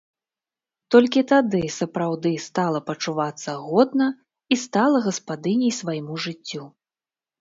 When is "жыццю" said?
6.25-6.63